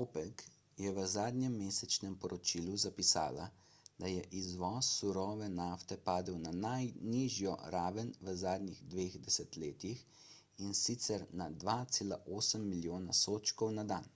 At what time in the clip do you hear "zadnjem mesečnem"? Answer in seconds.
1.14-2.12